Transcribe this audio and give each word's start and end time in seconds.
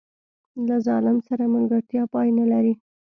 له 0.67 0.75
ظالم 0.87 1.17
سره 1.27 1.43
ملګرتیا 1.55 2.03
پای 2.13 2.29
نه 2.37 2.45
لري. 2.51 2.73